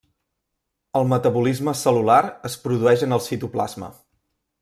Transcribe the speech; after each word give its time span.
El 0.99 1.05
metabolisme 1.09 1.75
cel·lular 1.83 2.17
es 2.51 2.57
produeix 2.65 3.05
en 3.09 3.15
el 3.19 3.23
citoplasma. 3.27 3.91